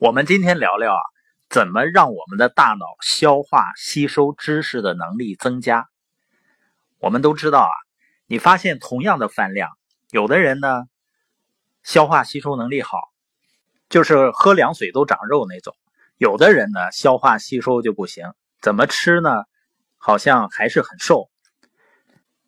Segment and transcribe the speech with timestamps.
[0.00, 1.00] 我们今天聊聊啊，
[1.50, 5.88] 怎么让我们的大脑消化吸收知识的能力增加。
[7.00, 7.72] 我们都知道啊，
[8.28, 9.70] 你发现同样的饭量，
[10.12, 10.84] 有的人呢
[11.82, 12.96] 消化吸收能力好，
[13.88, 15.74] 就是喝凉水都长肉那种；
[16.16, 18.24] 有的人呢消化吸收就不行，
[18.60, 19.30] 怎么吃呢，
[19.96, 21.28] 好像还是很瘦。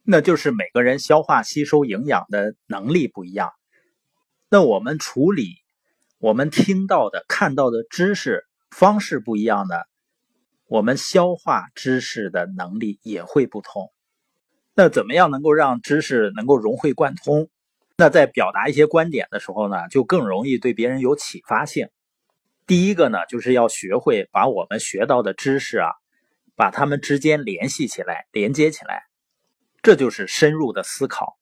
[0.04, 3.50] 那就是每个人消化吸收营养的能力不一样。
[4.48, 5.59] 那我们处理。
[6.20, 9.86] 我们听到的、看到的知识方式不一样的，
[10.66, 13.90] 我们消化知识的能力也会不同。
[14.74, 17.48] 那怎么样能够让知识能够融会贯通？
[17.96, 21.88] 那在表达一些观点的时候呢，就更容易对别人有启发性。
[22.66, 25.88] 第一个呢，就是要学会把我们学到的知识啊，
[26.54, 29.04] 把它们之间联系起来、连接起来，
[29.80, 31.38] 这就是深入的思考。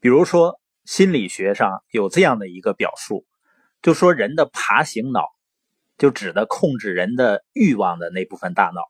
[0.00, 3.24] 比如说，心理学上有这样的一个表述。
[3.82, 5.24] 就说人的爬行脑，
[5.96, 8.82] 就指的控制人的欲望的那部分大脑。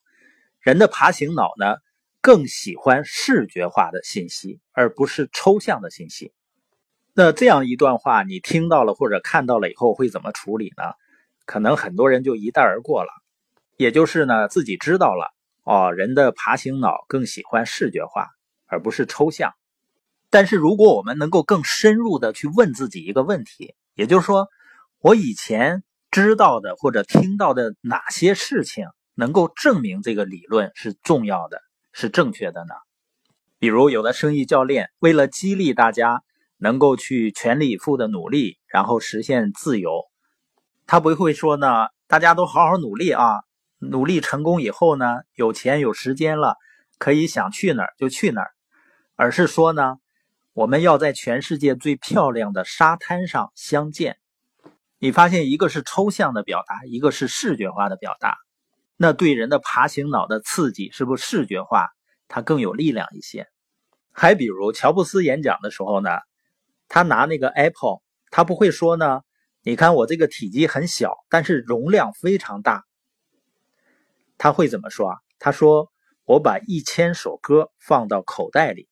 [0.59, 1.77] 人的爬行脑呢，
[2.21, 6.33] 更喜欢视觉化的信息，而不是抽象的信息。
[7.15, 10.83] 那这样一段话，你听到了或者看到了以后，会怎么处理呢？
[11.47, 13.11] 可能很多人就一带而过了。
[13.77, 18.27] 也就是呢，自己知道了哦，人的爬行脑更喜欢视觉化，
[18.67, 19.53] 而不是抽象。
[20.31, 24.49] 但是如果我们能够更深入的去问自己一个问题，也就是说。
[25.03, 32.75] 我以前知道的或者听到的哪些事情能够证明这个理论是重要的、是正确的呢？
[33.59, 36.23] 比如，有的生意教练为了激励大家
[36.59, 40.03] 能够去全力以赴的努力，然后实现自由，
[40.87, 43.41] 他不会说呢，大家都好好努力啊，
[43.79, 46.57] 努力成功以后呢，有钱有时间了，
[46.99, 48.51] 可以想去哪儿就去哪儿，
[49.17, 49.97] 而是说呢，
[50.53, 54.19] 我们要在全世界最漂亮的沙滩上相见。
[55.03, 58.37] 你发现一个是抽象的表达，一个是视觉化的表达，
[58.99, 61.89] 那对人的爬行脑的刺激是不是视觉化
[62.29, 63.49] 它更有力量一些？
[64.13, 66.11] 还比如乔布斯演讲的时候呢，
[66.87, 69.23] 他拿那个 Apple，他不会说呢，
[69.63, 72.85] 你看我这个体积很小，但是容量非常大。
[74.37, 75.17] 他会怎么说啊？
[75.39, 75.91] 他说
[76.27, 78.87] 我把一千首歌放到口袋里，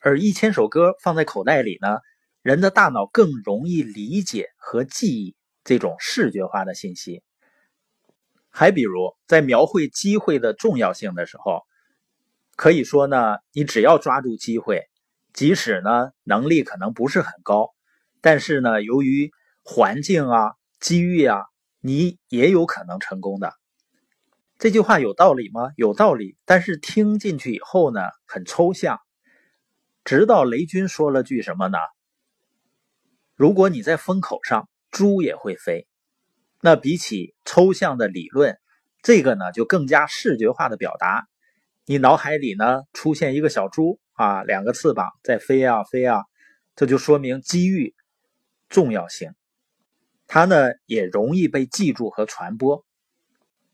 [0.00, 1.98] 而一千首歌放在口袋里呢？
[2.44, 5.34] 人的大脑更容易理解和记忆
[5.64, 7.22] 这种视觉化的信息。
[8.50, 11.62] 还比如，在描绘机会的重要性的时候，
[12.54, 14.82] 可以说呢，你只要抓住机会，
[15.32, 17.70] 即使呢能力可能不是很高，
[18.20, 19.32] 但是呢，由于
[19.62, 21.46] 环境啊、机遇啊，
[21.80, 23.54] 你也有可能成功的。
[24.58, 25.70] 这句话有道理吗？
[25.76, 29.00] 有道理，但是听进去以后呢，很抽象。
[30.04, 31.78] 直到雷军说了句什么呢？
[33.36, 35.88] 如果你在风口上，猪也会飞。
[36.60, 38.56] 那比起抽象的理论，
[39.02, 41.26] 这个呢就更加视觉化的表达。
[41.84, 46.22] 你脑海里呢出现一个小猪啊，两个翅膀在飞啊飞啊，
[46.76, 47.92] 这就说明机遇
[48.68, 49.32] 重要性。
[50.28, 52.84] 它呢也容易被记住和传播。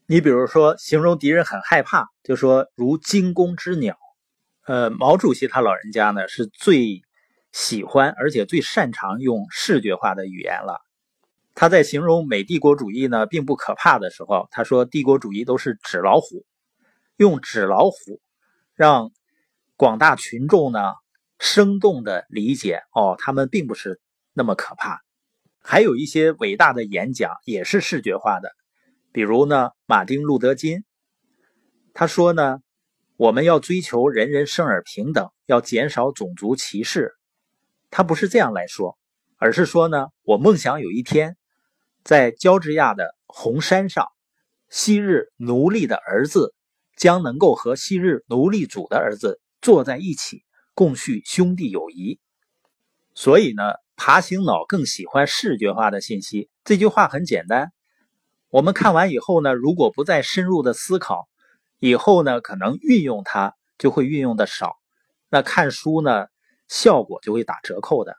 [0.06, 3.98] 你比如说，形容敌人很害怕，就说如惊弓之鸟。
[4.64, 7.02] 呃，毛主席他老人家呢是最。
[7.52, 10.80] 喜欢而且最擅长用视觉化的语言了。
[11.54, 16.46] 他在形容美帝国主义呢并不可怕的时候，他说帝国主义都是纸老虎，
[17.16, 18.20] 用纸老虎
[18.74, 19.10] 让
[19.76, 20.80] 广大群众呢
[21.38, 24.00] 生动的理解哦，他们并不是
[24.32, 25.00] 那么可怕。
[25.62, 28.52] 还有一些伟大的演讲也是视觉化的，
[29.12, 30.84] 比如呢马丁路德金，
[31.92, 32.60] 他说呢
[33.16, 37.12] 我们要追求人人生而平等，要减少种族歧视。
[37.90, 38.96] 他不是这样来说，
[39.36, 41.36] 而是说呢，我梦想有一天，
[42.04, 44.06] 在乔治亚的红山上，
[44.68, 46.54] 昔日奴隶的儿子
[46.96, 52.20] 将能够和昔日奴隶主的儿子坐在一起，共叙兄弟友谊。
[53.12, 53.62] 所以呢，
[53.96, 56.48] 爬行脑更喜欢视觉化的信息。
[56.62, 57.72] 这句话很简单，
[58.50, 61.28] 我们看完以后呢，如果不再深入的思考，
[61.80, 64.76] 以后呢，可能运用它就会运用的少。
[65.28, 66.26] 那看书呢？
[66.70, 68.16] 效果就会打折扣的。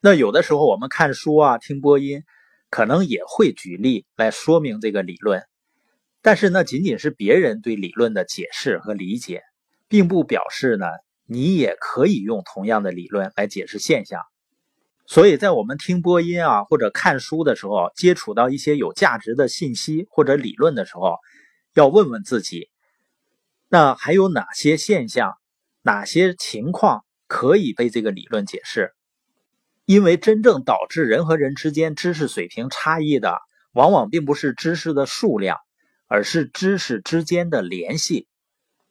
[0.00, 2.24] 那有的时候我们看书啊、听播音，
[2.70, 5.44] 可能也会举例来说明这个理论，
[6.20, 9.42] 但是那仅仅是别人对理论的解释和理解，
[9.86, 10.86] 并不表示呢
[11.24, 14.22] 你也可以用同样的理论来解释现象。
[15.06, 21.16] 所以在我们听播音啊或者看书的时候，接触到一些有价值的信息或者理论的时候，
[21.74, 22.68] 要问问自己，
[23.68, 25.34] 那还有哪些现象、
[25.82, 27.04] 哪些情况？
[27.28, 28.92] 可以被这个理论解释，
[29.84, 33.38] 因为真正导致人和人之间知识水平差异的，
[33.72, 35.58] 往往并不是知识的数量，
[36.08, 38.26] 而是知识之间的联系。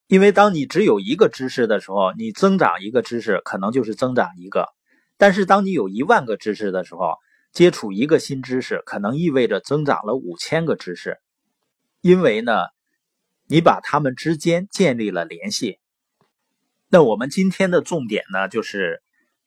[0.08, 4.64] 因为当你只有一个知识的时候，你增长一个知识可能就是增长一个；
[5.18, 7.16] 但是当你有一万个知识的时候，
[7.52, 11.18] 接触一个新知识可能意味着增长了五千个知识。
[12.02, 12.54] 因为呢，
[13.48, 15.80] 你把它们之间建立了联系。
[16.90, 19.04] 那我们今天的重点呢，就是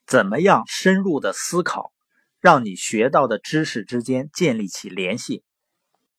[0.07, 1.93] 怎么样深入的思考，
[2.39, 5.43] 让你学到的知识之间建立起联系。